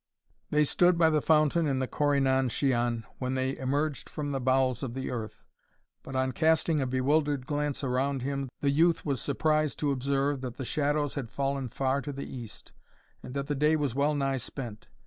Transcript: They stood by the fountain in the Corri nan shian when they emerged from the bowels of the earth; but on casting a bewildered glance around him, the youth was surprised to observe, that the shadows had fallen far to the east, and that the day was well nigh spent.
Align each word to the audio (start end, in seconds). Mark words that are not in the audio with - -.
They 0.49 0.63
stood 0.63 0.97
by 0.97 1.11
the 1.11 1.21
fountain 1.21 1.67
in 1.67 1.77
the 1.77 1.85
Corri 1.87 2.19
nan 2.19 2.49
shian 2.49 3.03
when 3.19 3.35
they 3.35 3.55
emerged 3.59 4.09
from 4.09 4.29
the 4.29 4.39
bowels 4.39 4.81
of 4.81 4.95
the 4.95 5.11
earth; 5.11 5.43
but 6.01 6.15
on 6.15 6.31
casting 6.31 6.81
a 6.81 6.87
bewildered 6.87 7.45
glance 7.45 7.83
around 7.83 8.23
him, 8.23 8.49
the 8.61 8.71
youth 8.71 9.05
was 9.05 9.21
surprised 9.21 9.77
to 9.77 9.91
observe, 9.91 10.41
that 10.41 10.57
the 10.57 10.65
shadows 10.65 11.13
had 11.13 11.29
fallen 11.29 11.69
far 11.69 12.01
to 12.01 12.11
the 12.11 12.25
east, 12.25 12.71
and 13.21 13.35
that 13.35 13.45
the 13.45 13.53
day 13.53 13.75
was 13.75 13.93
well 13.93 14.15
nigh 14.15 14.37
spent. 14.37 14.87